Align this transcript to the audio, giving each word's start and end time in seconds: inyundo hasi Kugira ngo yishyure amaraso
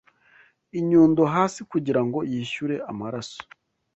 inyundo 0.79 1.21
hasi 1.33 1.59
Kugira 1.71 2.01
ngo 2.05 2.19
yishyure 2.31 2.75
amaraso 2.91 3.39